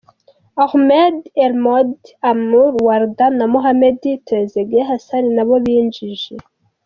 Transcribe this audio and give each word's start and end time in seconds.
Ahmed 0.65 1.15
Elmohamady, 1.43 2.07
Amr 2.29 2.71
Warda 2.85 3.25
na 3.37 3.45
Mohamed 3.53 3.99
'Trezeguet' 4.23 4.87
Hassan 4.91 5.25
na 5.35 5.43
bo 5.47 5.55
binjije. 5.65 6.35